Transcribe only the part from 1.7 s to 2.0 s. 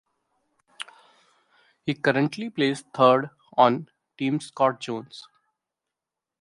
He